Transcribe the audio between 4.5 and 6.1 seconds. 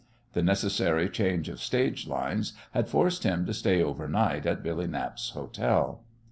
Billy Knapp's hotel.